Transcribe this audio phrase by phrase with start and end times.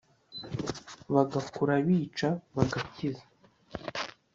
[1.13, 3.23] bagakura bica bagakiza